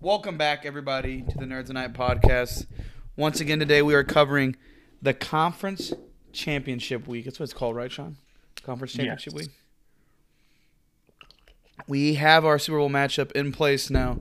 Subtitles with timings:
[0.00, 2.66] Welcome back, everybody, to the Nerds at Night podcast.
[3.16, 4.56] Once again, today we are covering
[5.02, 5.92] the Conference
[6.32, 7.24] Championship Week.
[7.24, 8.16] That's what it's called, right, Shawn?
[8.62, 9.48] Conference Championship Yes.
[9.48, 9.50] Week.
[11.88, 14.20] We have our Super Bowl matchup in place now.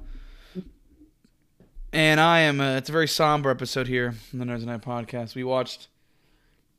[1.94, 4.82] And I am, uh, it's a very somber episode here on the Nerds at Night
[4.82, 5.36] podcast.
[5.36, 5.90] We watched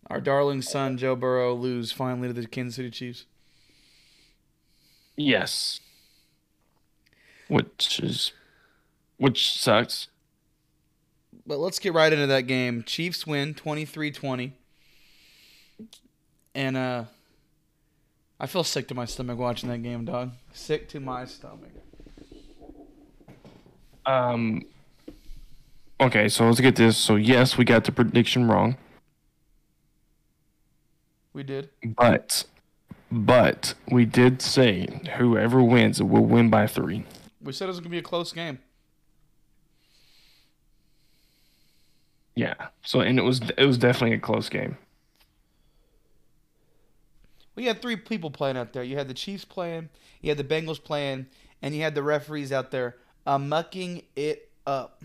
[0.08, 3.26] our darling son, Joe Burrow, lose finally to the Kansas City Chiefs.
[5.16, 5.80] Yes.
[7.48, 8.32] Which is
[9.18, 10.08] which sucks.
[11.46, 12.82] But let's get right into that game.
[12.84, 14.52] Chiefs win 23-20.
[16.54, 17.04] And uh
[18.40, 20.30] I feel sick to my stomach watching that game, dog.
[20.52, 21.70] Sick to my stomach.
[24.06, 24.64] Um
[26.00, 26.96] Okay, so let's get this.
[26.96, 28.76] So yes, we got the prediction wrong,
[31.32, 31.70] We did.
[31.84, 32.45] but
[33.10, 37.04] but we did say whoever wins will win by 3.
[37.40, 38.59] We said it was gonna be a close game.
[42.38, 42.54] Yeah.
[42.84, 44.78] So and it was it was definitely a close game.
[47.56, 48.84] We had three people playing out there.
[48.84, 49.88] You had the Chiefs playing,
[50.22, 51.26] you had the Bengals playing,
[51.60, 52.94] and you had the referees out there
[53.26, 55.02] uh, mucking it up.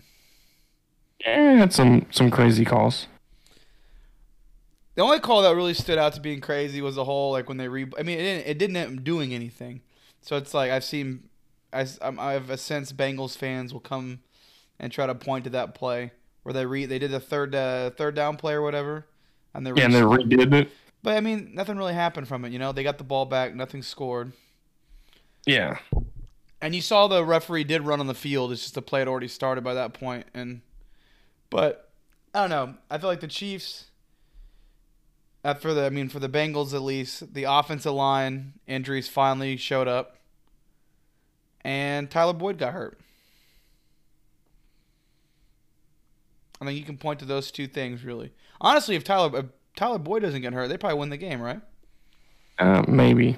[1.18, 3.08] Yeah, I had some some crazy calls.
[4.94, 7.56] The only call that really stood out to being crazy was the whole like when
[7.56, 7.84] they re.
[7.98, 9.80] I mean, it didn't, it didn't end up doing anything.
[10.20, 11.30] So it's like I've seen,
[11.72, 14.20] I I have a sense Bengals fans will come
[14.78, 16.12] and try to point to that play
[16.44, 19.04] where they re they did the third uh, third down play or whatever,
[19.52, 20.70] and they Yeah, and they re- redid it.
[21.02, 22.52] but I mean nothing really happened from it.
[22.52, 24.32] You know they got the ball back, nothing scored,
[25.46, 25.78] Yeah.
[26.62, 28.52] and you saw the referee did run on the field.
[28.52, 30.60] It's just the play had already started by that point, and
[31.50, 31.90] but
[32.32, 32.74] I don't know.
[32.90, 33.86] I feel like the Chiefs.
[35.44, 39.58] Uh, for the, I mean, for the Bengals at least, the offensive line injuries finally
[39.58, 40.16] showed up,
[41.62, 42.98] and Tyler Boyd got hurt.
[46.64, 48.32] I think you can point to those two things really.
[48.60, 51.60] Honestly, if Tyler if Tyler Boyd doesn't get hurt, they probably win the game, right?
[52.58, 53.36] Uh, maybe.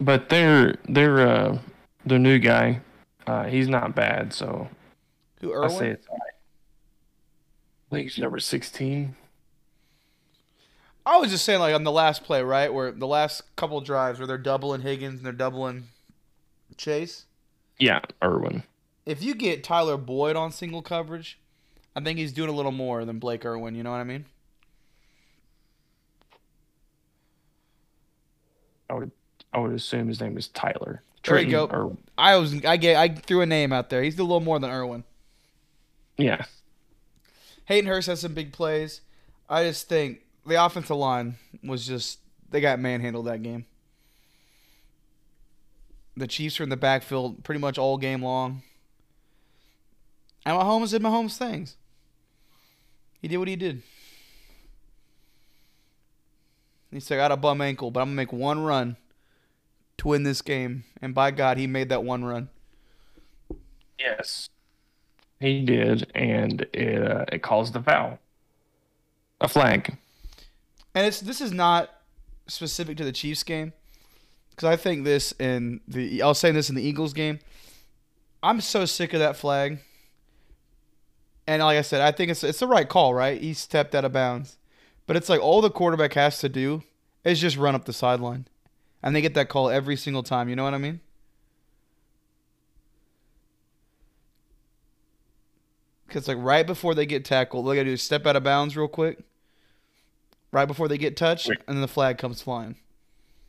[0.00, 1.58] But their their uh
[2.06, 2.80] their new guy,
[3.26, 4.68] uh he's not bad, so
[5.40, 5.90] Who I say Irwin?
[5.92, 6.20] it's right.
[7.90, 9.16] I think he's number 16.
[11.06, 14.18] I was just saying, like on the last play, right, where the last couple drives
[14.18, 15.84] where they're doubling Higgins and they're doubling
[16.76, 17.24] Chase.
[17.78, 18.64] Yeah, Irwin.
[19.06, 21.38] If you get Tyler Boyd on single coverage,
[21.98, 23.74] I think he's doing a little more than Blake Irwin.
[23.74, 24.24] You know what I mean?
[28.88, 29.10] I would
[29.52, 31.02] I would assume his name is Tyler.
[31.24, 31.68] There you go.
[31.68, 31.98] Irwin.
[32.16, 34.04] I was I get I threw a name out there.
[34.04, 35.02] He's doing a little more than Irwin.
[36.16, 36.44] Yeah.
[37.64, 39.00] Hayden Hurst has some big plays.
[39.48, 43.66] I just think the offensive line was just they got manhandled that game.
[46.16, 48.62] The Chiefs were in the backfield pretty much all game long.
[50.46, 51.74] And Mahomes did Mahomes things.
[53.20, 53.82] He did what he did.
[56.90, 58.96] He said, I got a bum ankle, but I'm gonna make one run
[59.98, 60.84] to win this game.
[61.02, 62.48] And by God, he made that one run.
[63.98, 64.48] Yes.
[65.40, 68.18] He did and it uh, it caused the foul.
[69.40, 69.96] A flag.
[70.94, 71.90] and it's this is not
[72.48, 73.72] specific to the Chiefs game
[74.50, 77.38] because I think this in the I was saying this in the Eagles game.
[78.42, 79.78] I'm so sick of that flag.
[81.48, 83.40] And like I said, I think it's it's the right call, right?
[83.40, 84.58] He stepped out of bounds,
[85.06, 86.82] but it's like all the quarterback has to do
[87.24, 88.46] is just run up the sideline,
[89.02, 90.50] and they get that call every single time.
[90.50, 91.00] You know what I mean?
[96.06, 98.76] Because like right before they get tackled, they gotta do is step out of bounds
[98.76, 99.18] real quick,
[100.52, 102.76] right before they get touched, and then the flag comes flying.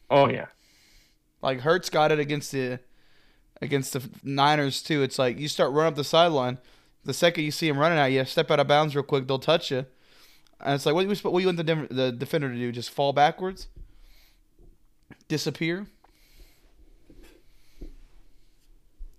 [0.09, 0.45] Oh yeah.
[1.41, 2.79] Like Hurts got it against the
[3.61, 5.03] against the Niners too.
[5.03, 6.59] It's like you start running up the sideline,
[7.05, 9.39] the second you see him running at you, step out of bounds real quick, they'll
[9.39, 9.85] touch you,
[10.61, 11.57] and it's like what do you what do you want
[11.89, 12.71] the the defender to do?
[12.71, 13.67] Just fall backwards,
[15.27, 15.87] disappear.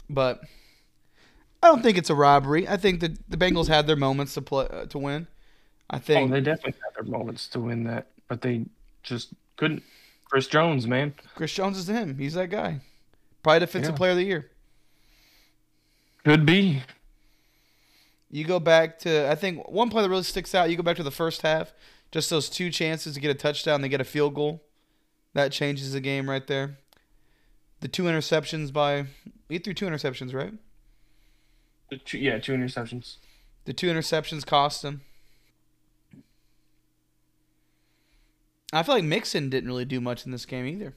[0.09, 0.41] But
[1.63, 2.67] I don't think it's a robbery.
[2.69, 5.27] I think that the Bengals had their moments to play uh, to win.
[5.89, 8.67] I Oh, think they definitely had their moments to win that, but they
[9.03, 9.83] just couldn't.
[10.25, 11.15] Chris Jones, man.
[11.35, 12.17] Chris Jones is him.
[12.19, 12.81] He's that guy.
[13.43, 13.97] Probably defensive Yeah.
[13.97, 14.51] player of the year.
[16.25, 16.83] Could be.
[18.31, 20.71] You go back to I think one play that really sticks out.
[20.71, 21.73] You go back to the first half,
[22.13, 24.63] just those two chances to get a touchdown, they get a field goal.
[25.35, 26.79] That changes the game right there.
[27.81, 29.07] The two interceptions by
[29.49, 30.53] he threw two interceptions, right?
[31.91, 33.17] The two- Yeah, two interceptions.
[33.65, 35.01] The two interceptions cost him.
[38.73, 40.95] I feel like Mixon didn't really do much in this game either.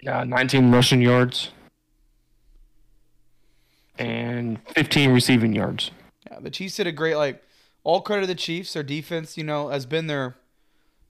[0.00, 1.50] Yeah, 19 rushing yards.
[3.98, 5.90] And 15 receiving yards.
[6.30, 7.42] Yeah, the Chiefs did a great like
[7.82, 8.72] all credit to the Chiefs.
[8.72, 10.36] Their defense, you know, has been their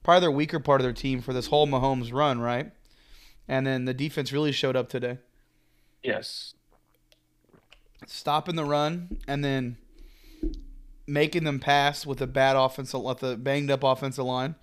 [0.03, 2.71] probably their weaker part of their team for this whole Mahomes run, right?
[3.47, 5.17] And then the defense really showed up today.
[6.03, 6.53] Yes.
[8.05, 9.77] Stopping the run and then
[11.07, 14.55] making them pass with a bad offensive with a banged up offensive line.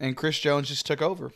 [0.00, 1.32] And Chris Jones just took over.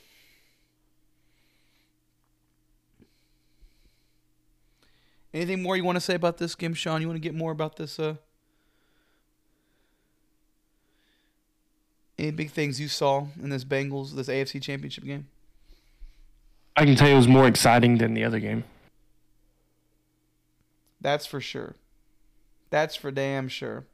[5.34, 7.00] Anything more you want to say about this game, Shawn?
[7.02, 8.16] You want to get more about this uh
[12.18, 15.28] Any big things you saw in this Bengals, this AFC Championship game?
[16.76, 18.64] I can tell you it was more exciting than the other game.
[21.00, 21.76] That's for sure.
[22.70, 23.86] That's for damn sure.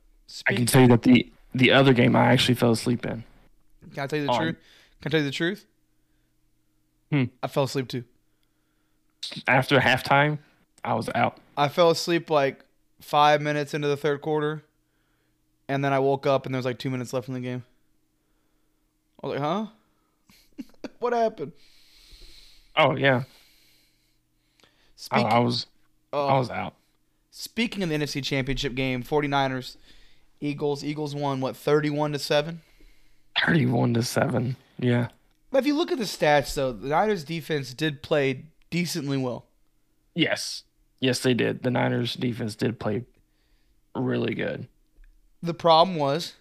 [0.49, 3.25] I can tell you that the the other game I actually fell asleep in.
[3.93, 4.41] Can I tell you the On.
[4.41, 4.57] truth?
[5.03, 5.67] Can I tell you the truth?
[7.13, 7.25] Hmm.
[7.43, 8.05] I fell asleep too.
[9.47, 10.39] After halftime,
[10.85, 11.39] I was out.
[11.57, 12.65] I fell asleep like
[13.01, 14.63] five minutes into the third quarter,
[15.69, 17.65] and then I woke up and there was like two minutes left in the game.
[19.23, 19.67] I was like, huh?
[20.99, 21.53] what happened?
[22.77, 23.25] Oh yeah,
[25.11, 25.67] I, I was
[26.13, 26.75] oh, I was out.
[27.31, 29.77] Speaking of the NFC Championship game, 49ers,
[30.41, 30.85] Eagles.
[30.85, 32.61] Eagles won, what, 31 to 7?
[33.45, 34.57] Thirty-one to seven.
[34.79, 35.09] Yeah.
[35.51, 39.47] But if you look at the stats, though, the Niners defense did play decently well.
[40.15, 40.65] Yes.
[41.05, 41.63] Yes, they did.
[41.63, 43.05] The Niners defense did play
[43.95, 44.69] really good.
[45.43, 46.33] The problem was,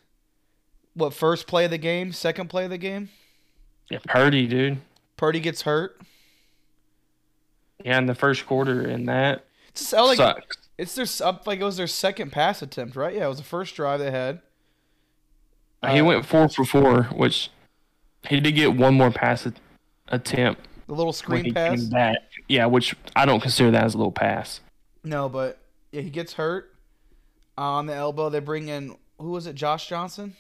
[0.94, 3.10] what, first play of the game, second play of the game?
[3.92, 4.78] Yeah, Purdy, dude.
[5.18, 6.00] Purdy gets hurt.
[7.84, 10.58] Yeah, in the first quarter, and that It's just, oh, like, sucks.
[10.78, 13.14] it's their, up, like, it was their second pass attempt, right?
[13.16, 14.40] Yeah, it was the first drive they had.
[15.90, 17.50] he Uh, went four for four, which
[18.30, 19.46] he did get one more pass
[20.08, 20.62] attempt
[20.94, 21.82] The little screen pass.
[21.86, 22.18] back.
[22.48, 24.62] Yeah, which I don't consider that as a little pass.
[25.04, 25.58] No, but
[25.92, 26.72] yeah, he gets hurt
[27.58, 28.30] uh, on the elbow.
[28.30, 29.56] They bring in who was it?
[29.56, 30.36] Josh Johnson.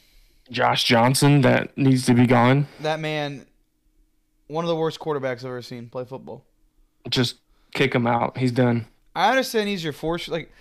[0.51, 2.67] Josh Johnson, that needs to be gone.
[2.81, 3.47] That man,
[4.45, 6.45] one of the worst quarterbacks I've ever seen play football.
[7.09, 7.37] Just
[7.73, 8.37] kick him out.
[8.37, 8.85] He's done.
[9.15, 10.27] I understand he's your fourth.
[10.27, 10.51] Like,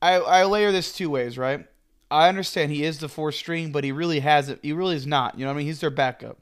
[0.00, 1.66] I I layer this two ways, right?
[2.10, 4.60] I understand he is the fourth string, but he really hasn't.
[4.62, 5.38] He really is not.
[5.38, 5.66] You know what I mean?
[5.66, 6.38] He's their backup.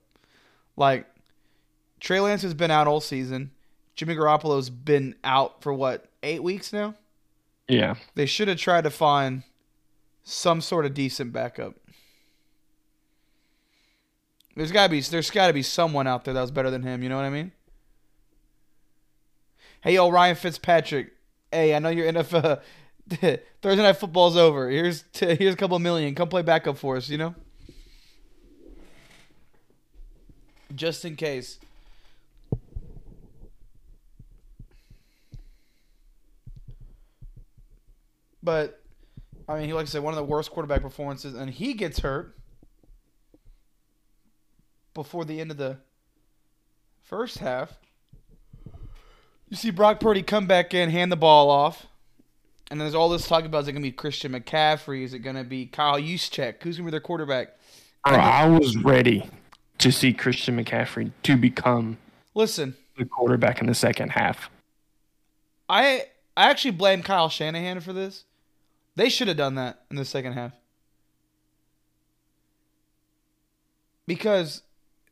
[0.77, 1.10] Like,
[2.01, 3.51] Trey Lance has been out all season.
[3.95, 6.95] Jimmy Garoppolo's been out for what eight weeks now.
[7.69, 7.95] Yeah.
[8.15, 9.43] They should have tried to find
[10.25, 11.75] some sort of decent backup.
[14.57, 17.03] There's gotta be there's gotta be someone out there that was better than him.
[17.03, 17.53] You know what I mean?
[19.83, 21.13] Hey, yo, Ryan Fitzpatrick.
[21.51, 22.61] Hey, I know you're NFL.
[23.63, 24.69] Thursday night football's over.
[24.69, 26.15] Here's t- here's a couple million.
[26.15, 27.09] Come play backup for us.
[27.09, 27.35] You know.
[30.75, 31.59] Just in case.
[38.43, 38.81] But
[39.49, 42.01] I mean, he like I said, one of the worst quarterback performances, and he gets
[42.01, 42.37] hurt
[44.95, 45.79] before the end of the
[47.03, 47.79] first half.
[49.49, 51.87] You see Brock Purdy come back in, hand the ball off,
[52.71, 55.03] and then there's all this talk about is it gonna be Christian McCaffrey?
[55.03, 56.63] Is it gonna be Kyle Juszczyk?
[56.63, 57.57] Who's gonna be their quarterback?
[58.05, 59.29] Bro, I was ready
[59.79, 61.99] to see Christian McCaffrey to become
[62.35, 64.49] Listen, the quarterback in the second half.
[65.69, 68.25] I I actually blame Kyle Shanahan for this.
[68.97, 70.53] They should have done that in the second half.
[74.07, 74.63] Because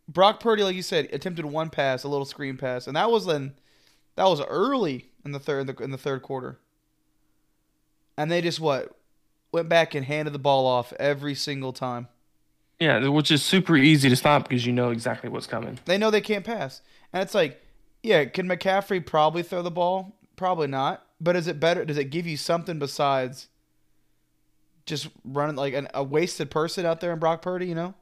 [0.08, 3.26] Brock Purdy, like you said, attempted one pass, a little screen pass, and that was
[3.26, 3.54] then
[4.16, 6.58] that was early in the third in the third quarter.
[8.16, 8.96] And they just what
[9.52, 12.08] went back and handed the ball off every single time.
[12.80, 15.78] Yeah, which is super easy to stop because you know exactly what's coming.
[15.84, 16.80] They know they can't pass.
[17.12, 17.62] And it's like,
[18.02, 20.16] yeah, can McCaffrey probably throw the ball?
[20.36, 21.04] Probably not.
[21.20, 21.84] But is it better?
[21.84, 23.48] Does it give you something besides
[24.88, 27.94] just running like an, a wasted person out there in Brock Purdy, you know?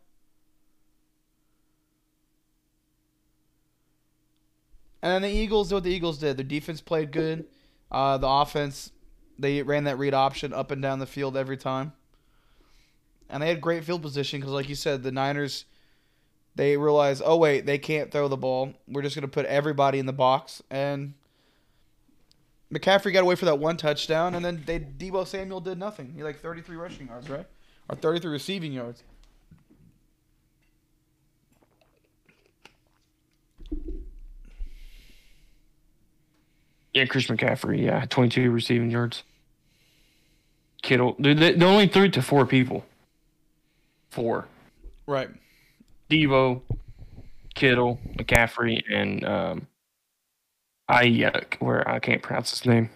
[5.03, 6.37] And then the Eagles did what the Eagles did.
[6.37, 7.47] Their defense played good.
[7.91, 8.91] Uh, the offense,
[9.39, 11.93] they ran that read option up and down the field every time.
[13.29, 15.65] And they had great field position because, like you said, the Niners
[16.57, 18.73] they realized, oh wait, they can't throw the ball.
[18.89, 21.15] We're just gonna put everybody in the box, and
[22.73, 26.13] McCaffrey got away for that one touchdown, and then they Deebo Samuel did nothing.
[26.17, 27.47] He like 33 rushing yards, right,
[27.89, 29.03] or 33 receiving yards.
[36.93, 37.85] Yeah, Chris McCaffrey.
[37.85, 39.23] Yeah, 22 receiving yards.
[40.83, 42.87] Kittle, dude, they, they only threw to four people.
[44.11, 44.47] Four.
[45.07, 45.29] Right.
[46.09, 46.63] Deebo,
[47.55, 49.67] Kittle, McCaffrey, and um,
[50.91, 52.91] Aiyuk, where I can't pronounce his name.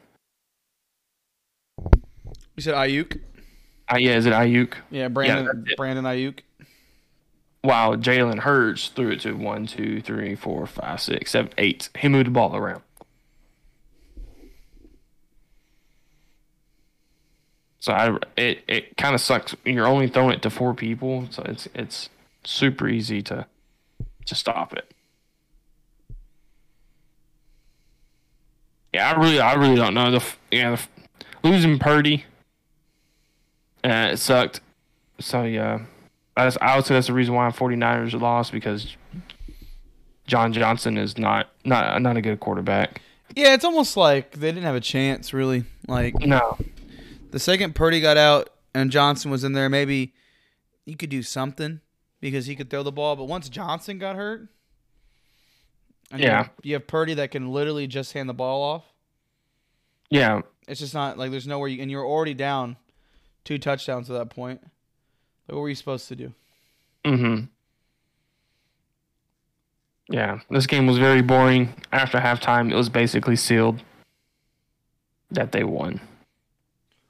[2.57, 3.21] You said Aiyuk.
[3.93, 4.75] Uh, yeah, is it Aiyuk?
[4.91, 5.65] Yeah, Brandon.
[5.67, 5.77] it.
[5.77, 6.41] Brandon Aiyuk.
[7.63, 11.89] While Jalen Hurts threw it to one, two, three, four, five, six, seven, eight.
[11.99, 12.83] He moved the ball around.
[17.81, 19.57] So I, it it kind of sucks.
[19.65, 22.11] You're only throwing it to four people, so it's it's
[22.45, 23.47] super easy to
[24.27, 24.93] to stop it.
[28.93, 32.25] Yeah, I really I really don't know the yeah the, losing Purdy.
[33.85, 34.61] Uh, it sucked.
[35.21, 35.81] So yeah,
[36.37, 38.97] that's, I would say that's the reason why 49ers lost because
[40.27, 43.01] John Johnson is not not not a good quarterback.
[43.37, 45.65] Yeah, it's almost like they didn't have a chance, really.
[45.87, 46.59] Like No,
[47.31, 50.15] the second Purdy got out and Johnson was in there, maybe
[50.85, 51.81] you could do something
[52.21, 53.17] because he could throw the ball.
[53.17, 54.49] But once Johnson got hurt,
[56.11, 56.37] and you Yeah.
[56.45, 58.85] have- you have Purdy that can literally just hand the ball off.
[60.11, 62.77] yeah, It's just not like there's nowhere you and you're already down
[63.45, 64.61] two touchdowns at that point.
[64.63, 66.35] Like, what were you supposed to do?
[67.05, 67.45] mm-hmm.
[70.09, 71.73] Yeah, this game was very boring.
[71.93, 73.83] After halftime, it was basically sealed
[75.31, 76.01] that they won.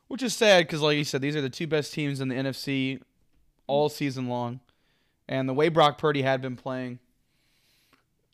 [0.08, 2.34] Which is sad because, like you said, these are the two best teams in the
[2.34, 3.00] NFC
[3.66, 4.60] all season long,
[5.28, 6.98] and the way Brock Purdy had been playing,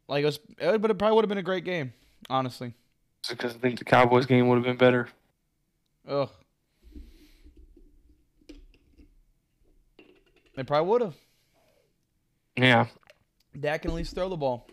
[0.09, 1.93] like it was, it but it probably would have been a great game,
[2.31, 2.75] honestly.
[3.29, 5.09] Because I think the Cowboys game would have been better.
[6.09, 6.31] Ugh.
[10.55, 11.15] They probably would have.
[12.57, 12.87] Yeah.
[13.59, 14.69] Dak can at least throw the ball.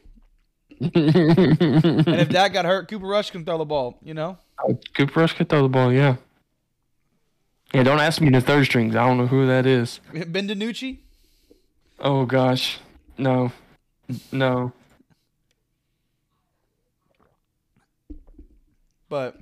[0.79, 4.37] and And if Dak got hurt, Cooper Rush can throw the ball, you know?
[4.57, 6.15] Uh, Cooper Rush could throw the ball, yeah.
[7.73, 8.95] Yeah, don't ask me the third strings.
[8.95, 9.99] I don't know who that is.
[10.27, 10.99] Ben DiNucci?
[11.99, 12.79] Oh gosh,
[13.17, 13.51] no,
[14.31, 14.73] no.
[19.13, 19.37] But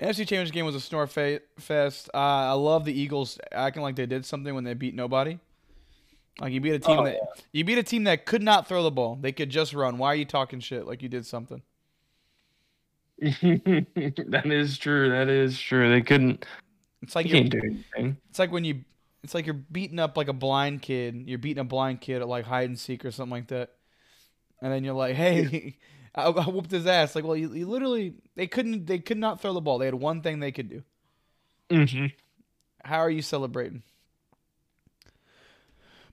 [0.00, 2.10] NFC Championship game was a snore fe- fest.
[2.12, 5.38] Uh, I love the Eagles acting like they did something when they beat nobody.
[6.40, 7.16] Like you beat a team Oh, that
[7.52, 9.20] you beat a team that could not throw the ball.
[9.20, 9.98] They could just run.
[9.98, 11.62] Why are you talking shit like you did something?
[13.20, 15.10] that is true.
[15.10, 15.88] That is true.
[15.88, 16.44] They couldn't.
[17.02, 18.16] It's like you're, can't do anything.
[18.30, 18.80] it's like when you
[19.22, 21.22] it's like you're beating up like a blind kid.
[21.28, 23.74] You're beating a blind kid at like hide and seek or something like that.
[24.60, 25.76] And then you're like, "Hey,
[26.16, 29.40] I, I whooped his ass." Like, well, you, you literally they couldn't they could not
[29.40, 29.78] throw the ball.
[29.78, 30.82] They had one thing they could do.
[31.70, 32.06] Mm-hmm.
[32.84, 33.82] How are you celebrating?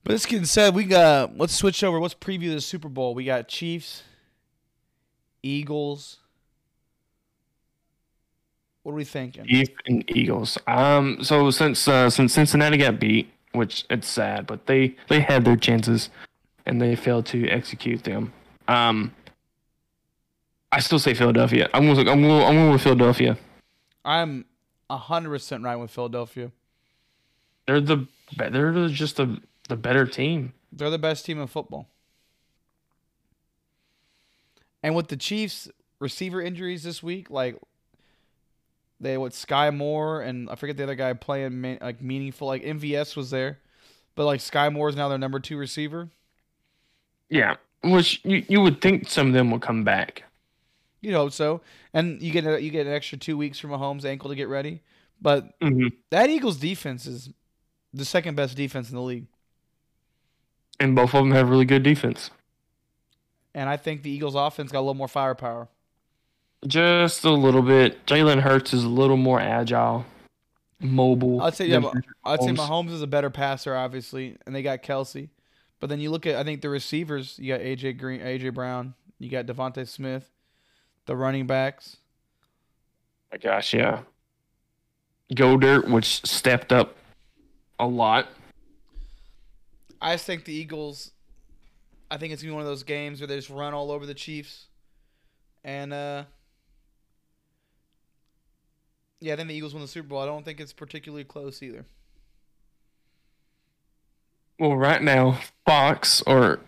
[0.03, 1.99] But this getting said, we got let's switch over.
[1.99, 3.15] Let's preview the Super Bowl.
[3.15, 4.03] We got Chiefs,
[5.41, 6.17] Eagles.
[8.81, 9.45] What are we thinking?
[9.45, 10.57] Chiefs and Eagles.
[10.67, 11.23] Um.
[11.23, 15.55] So since uh, since Cincinnati got beat, which it's sad, but they they had their
[15.55, 16.09] chances,
[16.65, 18.33] and they failed to execute them.
[18.67, 19.13] Um.
[20.73, 21.69] I still say Philadelphia.
[21.73, 22.09] I'm going.
[22.09, 22.43] I'm going.
[22.43, 23.37] I'm going with Philadelphia.
[24.03, 24.45] I'm
[24.89, 26.51] hundred percent right with Philadelphia.
[27.67, 27.97] They're the.
[27.97, 29.39] be- They're just the
[29.69, 30.53] the better team.
[30.71, 31.87] They're the best team in football.
[34.81, 37.55] And with the Chiefs receiver injuries this week, like
[38.99, 42.47] they what Skyy Moore and I forget the other guy playing ma- like meaningful.
[42.47, 43.59] Like MVS was there,
[44.15, 46.09] but like Skyy Moore is now their number two receiver.
[47.29, 47.57] Yeah.
[47.83, 50.23] Which you you would think some of them will come back.
[51.03, 51.61] You'd hope so.
[51.93, 54.47] And you get a, you get an extra two weeks from Mahomes' ankle to get
[54.47, 54.81] ready.
[55.21, 55.87] But Mm-hmm.
[56.09, 57.29] that Eagles defense is
[57.93, 59.27] the second best defense in the league.
[60.79, 62.31] And both of them have really good defense.
[63.53, 65.67] And I think the Eagles offense got a little more firepower.
[66.65, 68.05] Just a little bit.
[68.07, 70.05] Jalen Hurts is a little more agile,
[70.79, 71.41] mobile.
[71.41, 71.91] I'd say yeah,
[72.23, 72.91] I'd say Mahomes.
[72.91, 75.29] Is a better passer, obviously, and they got Kelce.
[75.81, 78.93] But then you look at I think the receivers, you got AJ Green, AJ Brown,
[79.19, 80.31] you got DeVonta Smith,
[81.05, 81.97] the running backs.
[83.31, 84.01] My gosh, yeah.
[85.33, 86.95] Goedert, which stepped up
[87.79, 88.27] a lot.
[90.01, 91.11] I just think the Eagles.
[92.11, 94.05] I think it's gonna be one of those games where they just run all over
[94.05, 94.65] the Chiefs,
[95.63, 96.25] and uh,
[99.19, 100.19] yeah, I think the Eagles win the Super Bowl.
[100.19, 101.85] I don't think it's particularly close either.
[104.59, 106.59] Well, right now, Fox or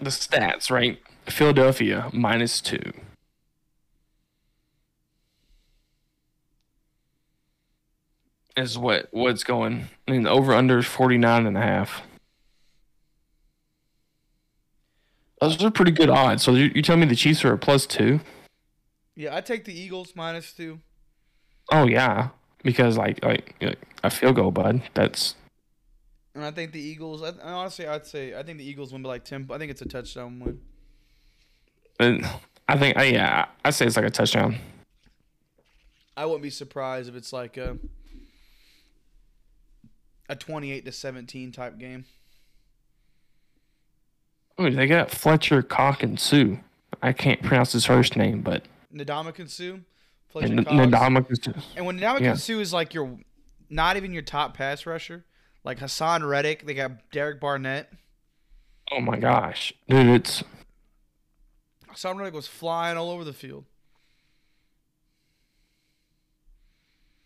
[0.00, 1.00] the stats, right?
[1.26, 2.92] Philadelphia minus two.
[8.56, 9.88] Is what what's going.
[10.06, 12.02] I mean, the over under is 49 and a half.
[15.40, 16.42] Those are pretty good odds.
[16.42, 18.20] So you, you tell me the Chiefs are a plus two?
[19.16, 20.80] Yeah, I take the Eagles minus two.
[21.72, 22.28] Oh yeah,
[22.62, 24.82] because like like, like a field goal, bud.
[24.94, 25.34] That's
[26.34, 27.22] And I think the Eagles.
[27.22, 29.48] I, honestly, I'd say I think the Eagles win by like ten.
[29.50, 30.60] I think it's a touchdown win.
[31.98, 32.26] and
[32.68, 34.58] I think uh, yeah, I say it's like a touchdown.
[36.16, 37.78] I wouldn't be surprised if it's like a
[40.30, 42.04] a 28 to 17 type game.
[44.60, 46.56] Ooh, they got Fletcher Cox and Suh.
[47.02, 49.50] I can't pronounce his first name, but Ndamukong
[50.28, 50.76] Fletcher and Cox.
[50.76, 52.34] Ndamukong And when Ndamukong Yeah.
[52.34, 53.18] Suh is like your,
[53.68, 55.24] not even your top pass rusher,
[55.64, 57.92] like Haason Reddick, they got Derek Barnett.
[58.92, 60.44] Oh my gosh, dude, it's
[61.88, 63.64] Haason Reddick was flying all over the field.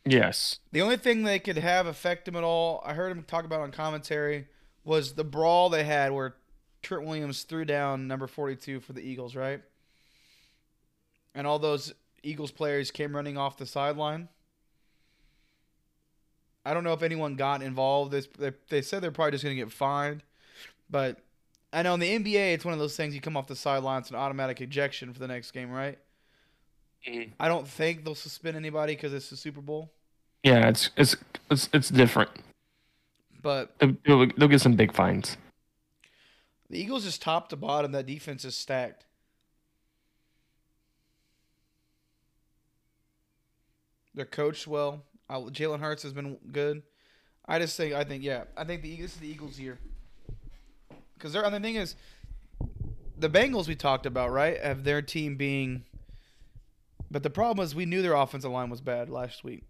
[0.05, 0.61] Yes.
[0.73, 3.61] The only thing they could have affect him at all, I heard him talk about
[3.61, 4.49] on commentary,
[4.85, 6.37] was the brawl they had where
[6.83, 9.63] Trent Williams threw down number 42 for the Eagles, right?
[11.35, 14.29] And all those Eagles players came running off the sideline.
[16.65, 18.13] I don't know if anyone got involved.
[18.13, 20.23] They, they, they said they're probably just going to get fined.
[20.89, 21.19] But
[21.73, 24.01] I know in the NBA, it's one of those things you come off the sideline,
[24.01, 25.99] it's an automatic ejection for the next game, right?
[27.07, 27.33] Mhm.
[27.39, 29.93] I don't think they'll suspend anybody because it's the Super Bowl.
[30.43, 31.17] Yeah, it's it's
[31.51, 32.31] it's it's different.
[33.43, 35.37] But They'll, they'll they'll get some big fines.
[36.71, 37.93] The Eagles is top to bottom.
[37.93, 39.05] That defense is stacked.
[44.15, 45.03] They're coached well.
[45.29, 46.83] Uh, Jalen Hurts has been good.
[47.47, 49.79] I just think I think yeah I think the Eagles this is the Eagles year
[51.15, 51.95] because they're and the thing is
[53.19, 55.85] the Bengals we talked about right have their team being
[57.15, 59.65] but the problem is we knew their offensive line was bad last week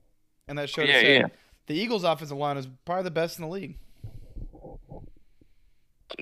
[0.49, 1.27] and that showed Yeah, us that yeah.
[1.67, 3.77] the Eagles offensive line is probably the best in the league.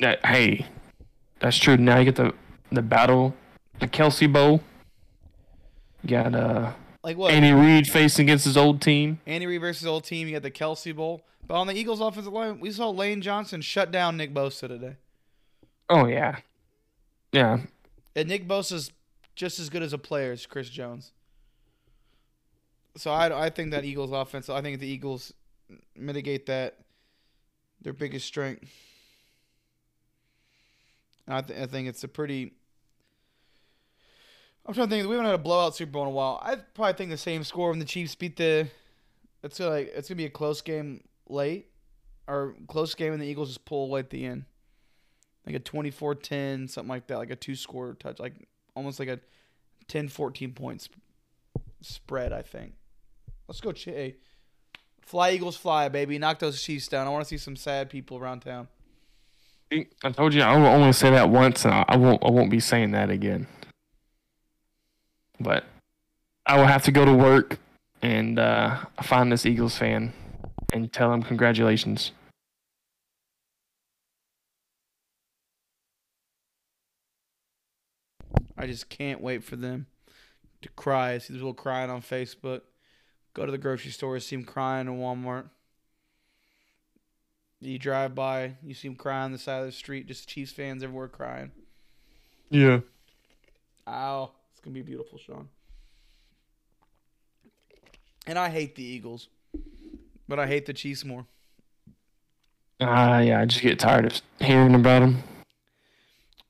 [0.01, 0.67] That hey,
[1.41, 1.77] that's true.
[1.77, 2.33] Now you get the
[2.71, 3.35] the battle,
[3.79, 4.63] the Kelce Bowl.
[6.03, 6.73] You got uh
[7.05, 7.33] Like what?
[7.33, 9.21] Andy Reid facing against his old team.
[9.27, 10.29] Andy Reid versus old team.
[10.29, 11.23] You got the Kelce Bowl.
[11.47, 14.97] But on the Eagles' offensive line, we saw Lane Johnson shut down Nick Bosa today.
[15.91, 16.39] Oh yeah,
[17.33, 17.59] yeah.
[18.17, 18.93] And Nick Bosa's
[19.35, 21.13] just as good as a player as Chris Jones.
[22.97, 25.33] So I, I think that Eagles' offense, I think the Eagles
[25.97, 26.79] mitigate that,
[27.81, 28.71] their biggest strength.
[31.27, 32.53] I, th- I think it's a pretty.
[34.67, 35.09] I'm trying to think.
[35.09, 36.41] We haven't had a blowout Super Bowl in a while.
[36.43, 38.69] I probably think the same score when the Chiefs beat the.
[39.43, 41.69] It's gonna like it's gonna be a close game late,
[42.29, 44.45] or close game and the Eagles just pull away at the end,
[45.47, 49.21] like a 24-10, something like that, like a two score touch, like almost like a
[49.89, 50.89] 10, 14 points
[51.81, 52.33] spread.
[52.33, 52.75] I think.
[53.49, 54.17] Let's go, Ch- hey,
[55.01, 56.19] fly Eagles fly, baby!
[56.19, 57.07] Knock those Chiefs down.
[57.07, 58.69] I want to see some sad people around town.
[60.05, 62.23] I told you I will only say that once, and I I won't.
[62.25, 63.47] I won't be saying that again.
[65.41, 65.65] But
[66.47, 67.59] I will have to go to work
[68.03, 70.13] and uh, find this Eagles fan
[70.73, 72.13] and tell him congratulations.
[78.57, 79.87] I just can't wait for them
[80.63, 81.13] to cry.
[81.13, 82.63] I see people crying on Facebook.
[83.35, 85.49] Go to the grocery store, see them crying in Walmart.
[87.61, 90.07] You drive by, you see them crying on the side of the street.
[90.07, 91.53] Just Chiefs fans everywhere crying.
[92.51, 92.81] Yeah.
[93.89, 95.49] Ow, it's gonna be beautiful, Shawn.
[98.27, 99.29] And I hate the Eagles,
[100.29, 101.27] but I hate the Chiefs more.
[102.81, 103.41] Ah, yeah.
[103.41, 105.23] I just get tired of hearing about them.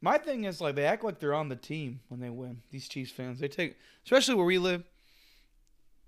[0.05, 2.61] My thing is like they act like they're on the team when they win.
[2.73, 4.83] These Chiefs fans, they take, especially where we live.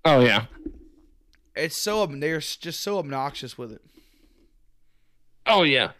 [0.03, 0.45] Oh yeah.
[1.55, 3.81] It's so they're just so obnoxious with it.
[5.47, 5.91] Oh yeah.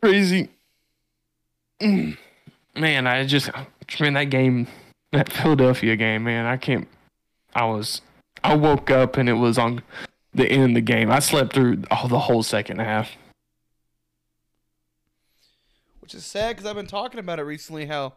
[0.00, 0.48] Crazy.
[1.80, 2.16] Man,
[3.06, 3.50] I just
[3.86, 4.66] man that game,
[5.12, 6.46] that Philadelphia game, man.
[6.46, 6.88] I can't.
[7.54, 8.00] I was.
[8.42, 9.82] I woke up and it was on
[10.34, 11.10] the end of the game.
[11.10, 13.10] I slept through all the whole second half.
[16.00, 17.86] Which is sad because I've been talking about it recently.
[17.86, 18.14] How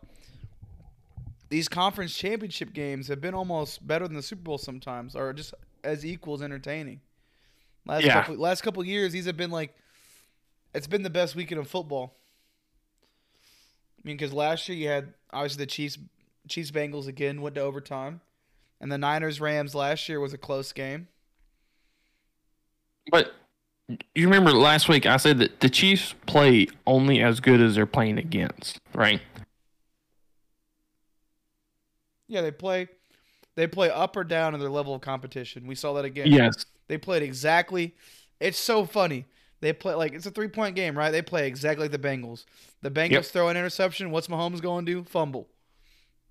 [1.50, 5.54] these conference championship games have been almost better than the Super Bowl sometimes, or just
[5.84, 7.02] as equal as entertaining.
[7.86, 8.14] Last Yeah.
[8.22, 9.76] couple, last couple years, these have been like,
[10.74, 12.16] it's been the best weekend of football.
[14.00, 16.00] I mean, because last year you had obviously the Chiefs,
[16.48, 18.22] Chiefs Bengals again went to overtime,
[18.82, 21.08] and the Niners Rams last year was a close game.
[23.12, 23.34] But
[24.16, 27.86] you remember last week I said that the Chiefs play only as good as they're
[27.86, 29.22] playing against, right?
[32.28, 32.88] Yeah, they play,
[33.56, 35.68] they play up or down in their level of competition.
[35.68, 36.28] We saw that again.
[36.28, 36.66] Yes.
[36.88, 37.96] They played exactly.
[38.40, 39.26] It's so funny.
[39.62, 41.12] They play like it's a three point game, right?
[41.12, 42.46] They play exactly like the Bengals.
[42.82, 43.26] The Bengals Yep.
[43.26, 44.12] throw an interception.
[44.12, 45.04] What's Mahomes going to do?
[45.04, 45.48] Fumble.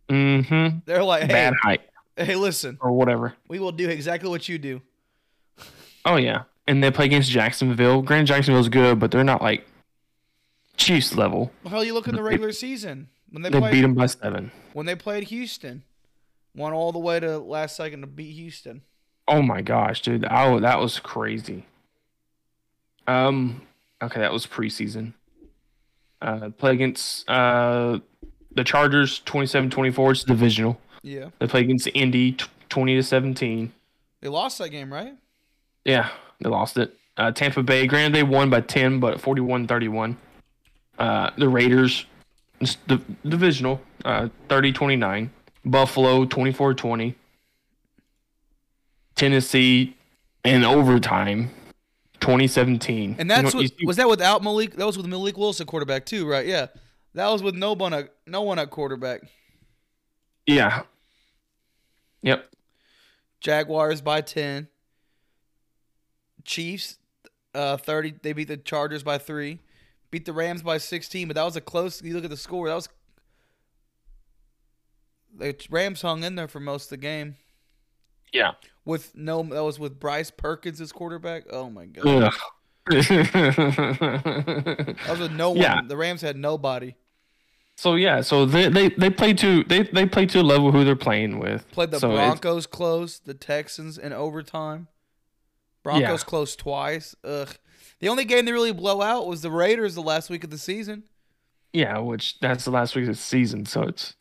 [0.08, 0.78] Mm-hmm.
[0.84, 1.80] They're like, hey, Bad height
[2.16, 3.34] hey, listen, or whatever.
[3.48, 4.82] we will do exactly what you do.
[6.04, 8.02] Oh yeah, and they play against Jacksonville.
[8.02, 9.66] Granted, Jacksonville's good, but they're not like
[10.76, 11.52] Chiefs level.
[11.68, 14.50] Hell, you look in the regular season when they They played beat them by seven.
[14.72, 15.82] when they played Houston.
[16.54, 18.82] won all the way to last second to beat Houston.
[19.26, 20.26] Oh my gosh, dude.
[20.30, 21.64] Oh, that was crazy.
[23.06, 23.62] Um,
[24.02, 25.12] okay, that was preseason.
[26.22, 27.98] Uh, play against uh
[28.54, 30.10] the Chargers 27-24.
[30.12, 30.80] It's divisional.
[31.02, 31.30] Yeah.
[31.40, 33.72] They play against Indy tw- 20 to 17.
[34.20, 35.14] They lost that game, right?
[35.84, 36.08] Yeah,
[36.40, 36.94] they lost it.
[37.16, 40.16] Uh, Tampa Bay, granted they won by 10, but 41-31.
[40.98, 42.06] Uh, the Raiders,
[42.86, 45.30] the divisional, uh, 30-29.
[45.64, 47.14] Buffalo 24-20.
[49.14, 49.96] Tennessee
[50.44, 51.50] in overtime
[52.20, 53.16] 2017.
[53.18, 54.74] And that's You know, what, you- was that without Malik?
[54.76, 56.46] That was with Malik Wilson quarterback too, right?
[56.46, 56.66] Yeah.
[57.14, 59.22] That was with no one at no one at quarterback.
[60.46, 60.82] yeah.
[62.22, 62.50] Yep.
[63.40, 64.66] Jaguars by ten.
[66.44, 66.98] Chiefs,
[67.54, 68.14] uh, thirty.
[68.22, 69.60] They beat the Chargers by three.
[70.10, 72.00] Beat the Rams by sixteen, but that was a close.
[72.02, 72.68] You look at the score.
[72.68, 72.88] That was
[75.36, 77.34] the Rams hung in there for most of the game
[78.32, 78.52] Yeah.
[78.84, 79.42] with no.
[79.42, 81.44] That was with Bryce Perkins as quarterback.
[81.50, 82.06] Oh my god.
[82.06, 82.34] Ugh.
[83.74, 85.58] That was with no one.
[85.60, 85.80] Yeah.
[85.86, 86.94] The Rams had nobody.
[87.76, 90.84] so yeah, so they they they play to they they play to a level who
[90.84, 91.68] they're playing with.
[91.72, 94.88] Played the So Broncos close, the Texans in overtime.
[95.84, 97.14] Broncos close twice.
[97.22, 97.48] Ugh.
[98.00, 100.58] The only game they really blow out was the Raiders the last week of the
[100.58, 101.04] season.
[101.72, 104.14] Yeah, which that's the last week of the season, so it's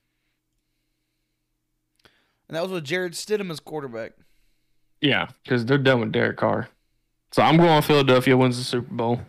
[2.48, 4.12] And that was with Jarrett Stidham as quarterback.
[5.02, 6.70] yeah, because they're done with Derek Carr.
[7.32, 9.22] So I'm going Philadelphia wins the Super Bowl.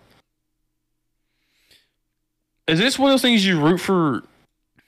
[2.66, 4.22] Is this one of those things you root for?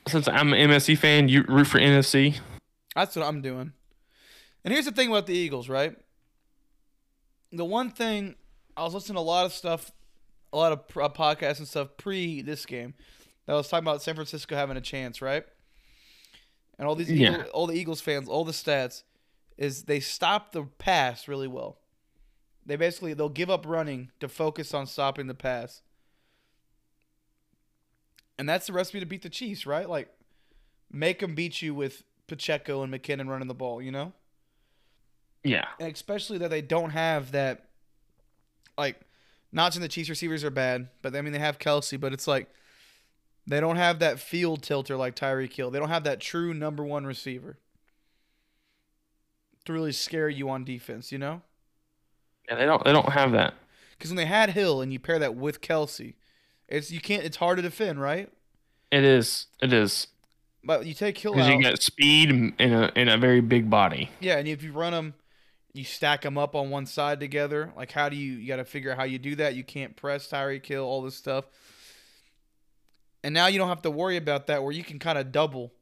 [0.09, 2.39] Since I'm an NFC fan, you root for NFC.
[2.95, 3.73] That's what I'm doing.
[4.65, 5.97] And here's the thing about the Eagles, right?
[7.57, 8.37] The one thing
[8.77, 9.90] I was listening to a lot of stuff,
[10.53, 12.95] a lot of uh, podcasts and stuff pre this game
[13.47, 15.45] that was talking about San Francisco having a chance, right?
[16.79, 17.35] And all these Yeah.
[17.35, 19.03] Eagle, all the Eagles fans, all the stats
[19.57, 21.79] is they stop the pass really well.
[22.66, 25.83] They basically they'll give up running to focus on stopping the pass.
[28.38, 29.88] And that's the recipe to beat the Chiefs, right?
[29.88, 30.09] Like
[30.90, 34.12] make them beat you with Pacheco and McKinnon running the ball, you know?
[35.47, 37.65] Yeah, And especially that they don't have that,
[38.77, 39.01] like,
[39.53, 42.27] not saying the Chiefs receivers are bad, but I mean, they have Kelce, but it's
[42.27, 42.49] like
[43.47, 45.71] they don't have that field tilter like Tyreek Hill.
[45.71, 47.59] They don't have that true number one receiver
[49.65, 51.43] to really scare you on defense, you know?
[52.49, 53.55] yeah, they don't they don't have that.
[53.97, 56.15] Because when they had Hill and you pair that with Kelce,
[56.69, 57.25] it's you can't.
[57.25, 58.31] It's hard to defend, right?
[58.91, 60.09] It is it is
[60.63, 64.11] But you take Hill because you got speed in a in a very big body.
[64.21, 65.15] Yeah, and if you run them,
[65.77, 67.73] you stack them up on one side together.
[67.77, 68.33] Like, how do you?
[68.33, 69.55] You got to figure out how you do that.
[69.55, 71.47] You can't press Tyreek Hill all this stuff.
[73.23, 75.73] And now you don't have to worry about that, where you can kind of double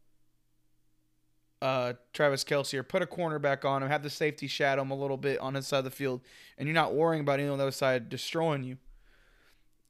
[1.60, 4.94] uh, Travis Kelce or put a cornerback on him, have the safety shadow him a
[4.94, 6.20] little bit on his side of the field,
[6.58, 8.76] and you're not worrying about anyone on the other side destroying you.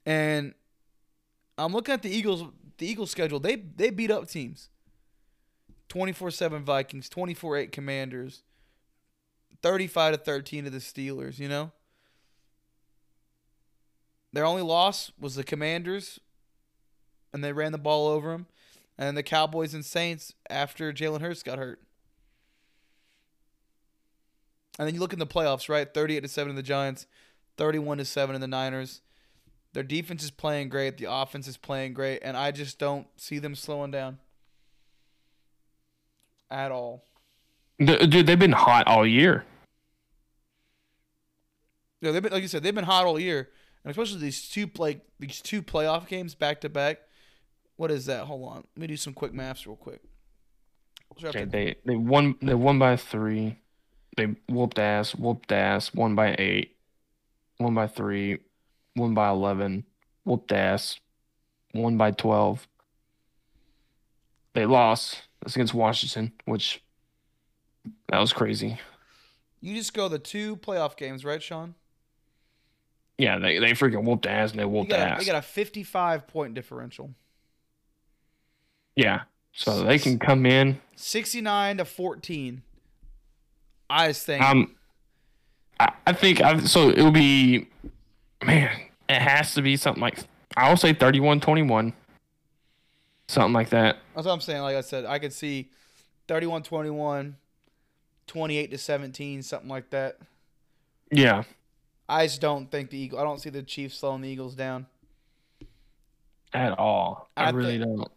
[0.05, 0.53] And
[1.57, 2.43] I'm looking at the Eagles.
[2.77, 3.39] The Eagles schedule.
[3.39, 4.69] They they beat up teams.
[5.89, 8.41] 24-7 Vikings, 24-8 Commanders,
[9.65, 11.71] 35 to 13 to the Steelers, you know?
[14.31, 16.19] Their only loss was the Commanders
[17.33, 18.45] and they ran the ball over them
[18.95, 21.81] and the Cowboys and Saints after Jalen Hurts got hurt.
[24.77, 25.91] And then you look in the playoffs, right?
[25.91, 27.07] 38 to 7 in the Giants,
[27.57, 29.01] 31 to 7 in the Niners.
[29.73, 33.39] Their defense is playing great, the offense is playing great, and I just don't see
[33.39, 34.19] them slowing down
[36.51, 37.03] at all.
[37.83, 39.43] Dude, they've been hot all year.
[42.01, 43.49] Yeah, they've been like you said, they've been hot all year,
[43.83, 46.99] and especially these two like these two playoff games back to back.
[47.77, 48.25] What is that?
[48.25, 50.01] Hold on, let me do some quick maths real quick.
[51.23, 53.57] Okay, they they won they won by three.
[54.17, 56.77] They whooped ass, whooped ass, won by eight,
[57.59, 58.39] won by three,
[58.95, 59.85] won by eleven,
[60.23, 60.99] whooped ass,
[61.73, 62.67] won by twelve.
[64.53, 65.23] They lost.
[65.41, 66.81] That's against Washington, which
[68.09, 68.79] that was crazy.
[69.61, 71.75] You just go the two playoff games, right, Shawn?
[73.17, 75.19] Yeah, they, they freaking whooped ass and they whooped got a, ass.
[75.19, 77.11] they got a 55 point differential,
[78.95, 79.21] yeah.
[79.53, 80.81] So they can come in.
[80.95, 82.61] 69 to 14.
[83.89, 84.75] I just think Um
[85.79, 87.67] I, I think I so it'll be
[88.43, 88.71] man,
[89.07, 90.19] it has to be something like
[90.57, 91.93] I'll say 31-21.
[93.27, 93.97] Something like that.
[94.13, 94.61] that's what I'm saying.
[94.61, 95.69] Like I said, I could see
[96.27, 97.35] 31 21,
[98.27, 100.17] 28 to 17, something like that.
[101.11, 101.43] Yeah.
[102.07, 103.19] I just don't think the Eagle.
[103.19, 104.85] I don't see the Chiefs slowing the Eagles down.
[106.53, 107.29] At all.
[107.35, 108.11] I, I really think- don't.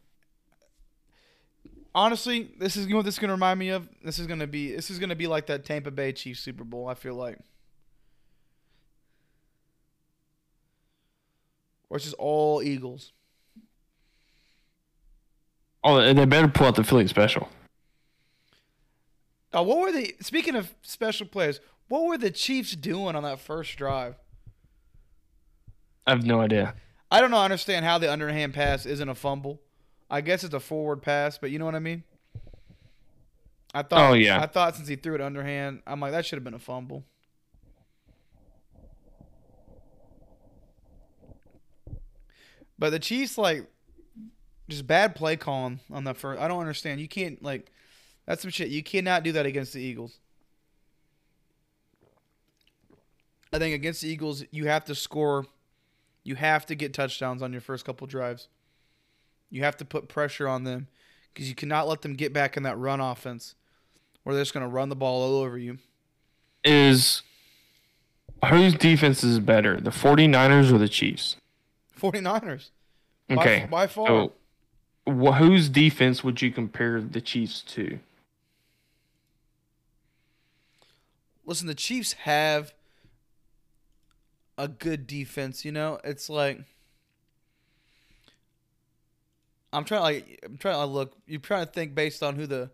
[1.95, 3.89] Honestly, this is you know what this is gonna remind me of.
[4.05, 6.87] This is gonna be this is gonna be like that Tampa Bay Chiefs Super Bowl.
[6.87, 7.39] I feel like,
[11.89, 13.13] or it's just all Eagles.
[15.83, 17.49] Oh, they better pull out the Philly special.
[19.57, 21.61] Uh, what were the speaking of special players?
[21.89, 24.17] What were the Chiefs doing on that first drive?
[26.07, 26.75] I have no idea.
[27.11, 27.43] I don't know.
[27.43, 29.61] Understand how the underhand pass isn't a fumble.
[30.11, 32.05] I guess it's a forward pass, but you know what I mean.
[33.75, 34.11] I thought.
[34.11, 34.41] Oh, yeah.
[34.41, 37.05] I thought since he threw it underhand, I'm like that should have been a fumble.
[42.79, 43.67] But the Chiefs like
[44.69, 46.41] just bad play calling on that first.
[46.41, 47.01] I don't understand.
[47.01, 47.71] You can't like
[48.27, 48.69] that's some shit.
[48.69, 50.19] You cannot do that against the Eagles.
[53.53, 55.47] I think against the Eagles, you have to score.
[56.25, 58.49] You have to get touchdowns on your first couple drives.
[59.51, 60.89] You have to put pressure on them
[61.33, 63.55] because you cannot let them get back in that run offense
[64.23, 65.79] where they're just going to run the ball all over you.
[66.65, 67.23] Is
[68.51, 71.37] whose defense is better, the 49ers or the Chiefs?
[71.99, 72.71] 49ers.
[73.29, 73.67] By- Okay.
[73.71, 74.07] By, far.
[74.07, 74.33] So,
[75.07, 77.99] wh- whose defense would you compare the Chiefs to?
[81.47, 82.75] Listen, the Chiefs have
[84.59, 85.65] a good defense.
[85.65, 86.61] You know, it's like
[89.73, 90.03] I'm trying.
[90.03, 91.15] Like I'm trying to look.
[91.27, 92.71] You're trying to think based on who the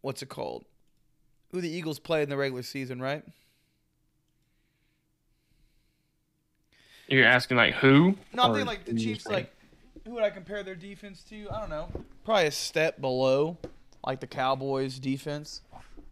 [0.00, 0.64] what's it called?
[1.50, 3.24] Who the Eagles play in the regular season, right?
[7.08, 8.16] You're asking like who?
[8.32, 9.26] No, I'm thinking like the Chiefs.
[9.26, 9.52] Like,
[10.04, 11.48] who would I compare their defense to?
[11.50, 11.88] I don't know.
[12.24, 13.58] Probably a step below,
[14.06, 15.62] like the Cowboys' defense.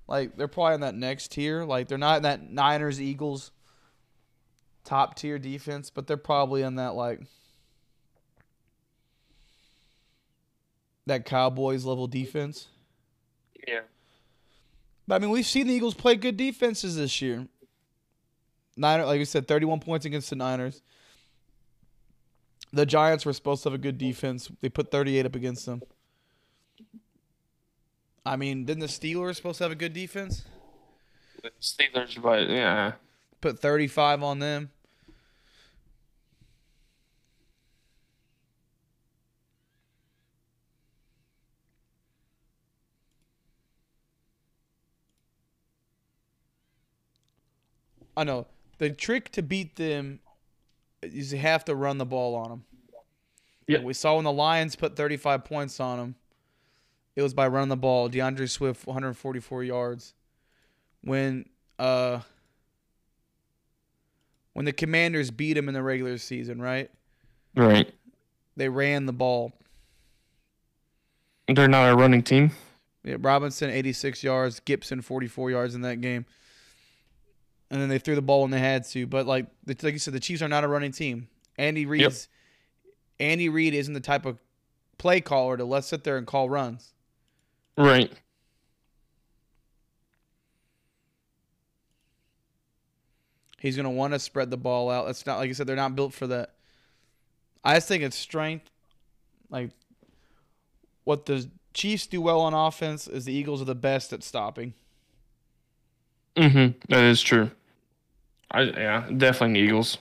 [0.08, 1.64] Like they're probably in that next tier.
[1.64, 3.52] Like they're not in that Niners Eagles
[4.84, 7.20] top tier defense, but they're probably in that like
[11.06, 12.68] that Cowboys level defense.
[13.66, 13.80] yeah.
[15.06, 17.46] But I mean, we've seen the Eagles play good defenses this year.
[18.76, 20.82] Niner, like we said, 31 points against the Niners.
[22.72, 24.50] The Giants were supposed to have a good defense.
[24.60, 25.82] They put 38 up against them.
[28.24, 30.44] I mean, didn't the Steelers supposed to have a good defense?
[31.42, 32.92] The Steelers, but yeah.
[33.40, 34.70] Put 35 on them.
[48.16, 48.46] I know.
[48.78, 50.18] The trick to beat them
[51.02, 52.64] is you have to run the ball on them.
[53.68, 53.82] Yep.
[53.84, 56.14] We saw when the Lions put 35 points on them,
[57.14, 58.08] it was by running the ball.
[58.08, 60.14] D'Andre Swift, 144 yards.
[61.02, 61.48] When
[61.78, 62.20] uh
[64.58, 66.90] when the Commanders beat him in the regular season, right?
[67.54, 67.94] Right.
[68.56, 69.52] They ran the ball.
[71.46, 72.50] They're not a running team.
[73.04, 76.26] Yeah, Robinson 86 yards, Gibson 44 yards in that game.
[77.70, 79.06] And then they threw the ball when they had to.
[79.06, 81.28] But like like you said, the Chiefs are not a running team.
[81.56, 82.28] Andy Reid's
[83.20, 84.40] Andy Reid isn't the type of
[84.98, 86.94] play caller to let's sit there and call runs.
[87.76, 88.12] Right.
[93.60, 95.08] He's gonna want to spread the ball out.
[95.08, 96.54] It's not like I said, they're not built for that.
[97.64, 98.70] I just think it's strength.
[99.50, 99.70] Like
[101.04, 104.74] what the Chiefs do well on offense is the Eagles are the best at stopping.
[106.36, 106.78] Mm-hmm.
[106.88, 107.50] That is true.
[108.50, 109.98] I yeah, definitely Eagles.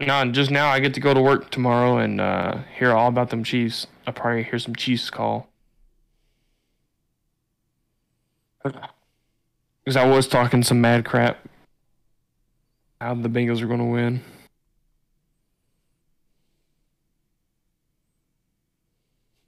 [0.00, 3.30] No, just now I get to go to work tomorrow and uh, hear all about
[3.30, 3.86] them Chiefs.
[4.06, 5.48] I probably hear some Chiefs call.
[9.84, 11.38] Because I was talking some mad crap.
[13.00, 14.22] How the Bengals are going to win.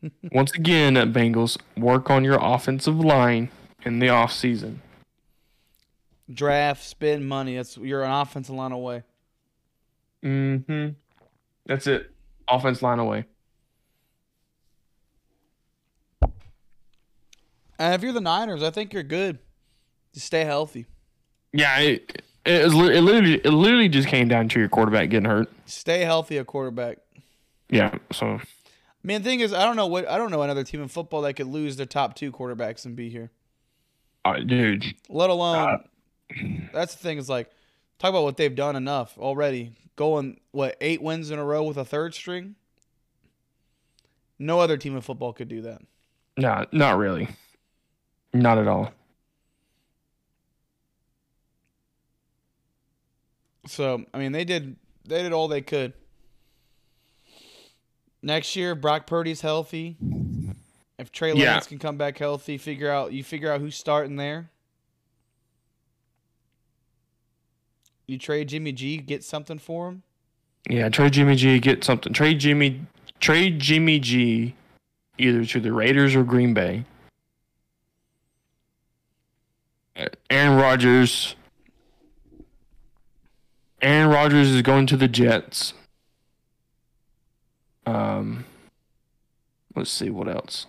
[0.32, 3.50] Once again, at Bengals, work on your offensive line
[3.84, 4.82] in the off season.
[6.32, 7.56] Draft, spend money.
[7.56, 9.04] That's you're an offensive line away.
[10.22, 10.88] Mm-hmm.
[11.66, 12.10] That's it.
[12.48, 13.24] Offense line away.
[17.78, 19.38] And if you're the Niners, I think you're good.
[20.16, 20.86] Just stay healthy.
[21.52, 25.28] Yeah, it, it, was, it literally it literally just came down to your quarterback getting
[25.28, 25.50] hurt.
[25.66, 27.00] Stay healthy a quarterback.
[27.68, 28.40] Yeah, so I
[29.02, 31.20] mean, the thing is, I don't know what I don't know another team in football
[31.20, 33.30] that could lose their top two quarterbacks and be here.
[34.24, 35.84] uh, dude, Let alone,
[36.72, 37.50] that's the thing is like,
[37.98, 39.72] talk about what they've done enough already.
[39.96, 42.54] Going what eight wins in a row with a third string.
[44.38, 45.82] No other team in football could do that.
[46.38, 47.28] no, not really,
[48.32, 48.94] not at all.
[53.66, 55.92] So I mean, they did they did all they could.
[58.22, 59.96] next year, Brock Purdy's healthy.
[60.98, 61.52] If Trey Yeah.
[61.52, 64.50] Lance can come back healthy, figure out you figure out who's starting there.
[68.06, 70.02] You trade Jimmy G, get something for him.
[70.70, 72.12] Yeah, trade Jimmy G, get something.
[72.12, 72.82] Trade Jimmy,
[73.20, 74.54] trade Jimmy G,
[75.18, 76.84] either to the Raiders or Green Bay.
[79.96, 81.34] Uh, Aaron Rodgers.
[83.82, 85.74] Aaron Rodgers is going to the Jets.
[87.84, 88.44] Um,
[89.74, 90.66] let's see what else.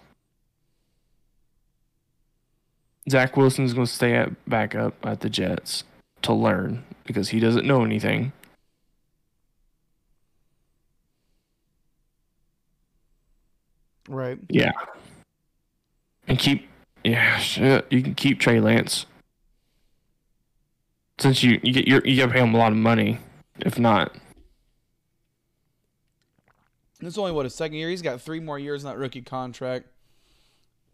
[3.10, 5.86] Zach Wilson's going to stay at backup at the Jets
[6.24, 8.34] to learn because he doesn't know anything.
[14.10, 14.38] Right.
[14.50, 14.74] Yeah.
[16.28, 16.68] And keep
[17.04, 17.86] yeah, shit.
[17.90, 19.06] You can keep Trey Lance.
[21.20, 23.20] Since you you get you you gotta pay him a lot of money.
[23.60, 24.16] If not.
[27.02, 27.90] Is only what a second year.
[27.90, 29.86] He's got three more years in that rookie contract.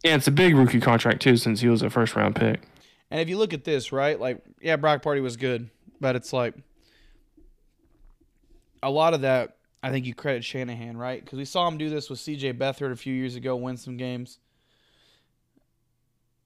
[0.04, 2.62] Yeah, it's a big rookie contract too, since he was a first round pick.
[3.10, 5.70] And if you look at this, right, like yeah, Brock Purdy was good,
[6.02, 6.56] but it's like
[8.82, 9.58] a lot of that.
[9.82, 11.24] I think you credit Shanahan, right?
[11.24, 12.54] Because we saw him do this with C.J.
[12.54, 14.40] Beathard a few years ago, win some games.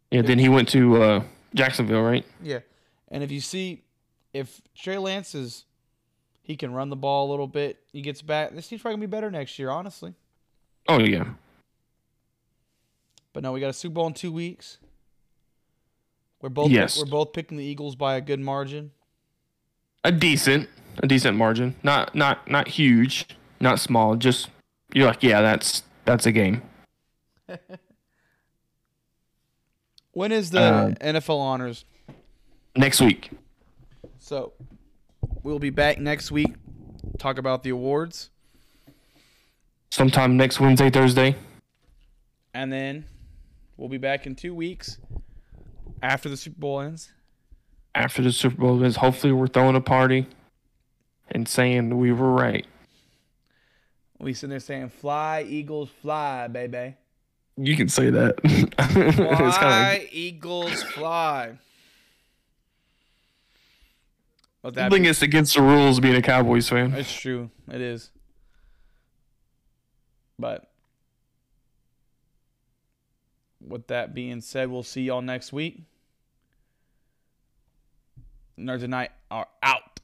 [0.10, 2.26] Yeah, then he went to uh, Jacksonville, right?
[2.42, 2.60] Yeah,
[3.10, 3.84] and if you see,
[4.34, 5.66] if Trey Lance is,
[6.42, 7.80] he can run the ball a little bit.
[7.92, 8.54] He gets back.
[8.54, 10.14] This team's probably gonna be better next year, honestly.
[10.88, 11.26] Oh yeah.
[13.34, 14.78] But no, we got a Super Bowl in two weeks.
[16.42, 16.98] We're both Yes.
[16.98, 18.92] we're both picking the Eagles by a good margin.
[20.04, 20.70] A decent
[21.04, 21.76] a decent margin.
[21.84, 23.28] Not not not huge,
[23.60, 24.50] not small, just
[24.94, 26.62] you're like, yeah, that's that's a game.
[30.14, 31.86] When is the Um, NFL honors?
[32.78, 33.32] Next week.
[34.20, 34.54] So
[35.44, 36.54] we'll be back next week.
[37.18, 38.30] Talk about the awards,
[39.90, 41.36] Sometime next Wednesday, Thursday.
[42.54, 43.06] and then
[43.78, 45.00] we'll be back in two weeks
[46.04, 47.12] after the Super Bowl ends.
[47.96, 50.28] after the Super Bowl is hopefully we're throwing a party
[51.32, 52.68] and saying we were right.
[54.20, 56.96] We sitting there saying, "Fly, Eagles, fly, baby!
[57.56, 58.36] You can say that.
[58.44, 61.58] it's Fly, kind Eagles, fly."
[64.68, 66.94] But that I think it's against the rules being a Cowboys fan.
[66.94, 67.50] It's true.
[67.72, 68.12] It is.
[70.38, 70.70] But
[73.66, 75.84] with that being said, we'll see y'all next week.
[78.60, 79.97] Nerds at Night are out.